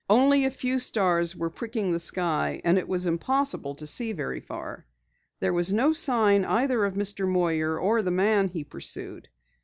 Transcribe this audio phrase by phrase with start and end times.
[0.09, 4.39] Only a few stars were pricking the sky, and it was impossible to see very
[4.39, 4.83] far.
[5.39, 7.27] There was no sign either of Mr.
[7.27, 9.27] Moyer or the man he pursued.